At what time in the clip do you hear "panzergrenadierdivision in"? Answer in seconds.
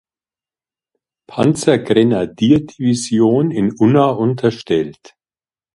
1.27-3.71